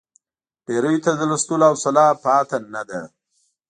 ډېریو 0.65 1.03
ته 1.05 1.11
د 1.19 1.21
لوستلو 1.29 1.65
حوصله 1.71 2.03
پاتې 2.23 2.57
نه 2.73 2.81
ده. 2.89 3.01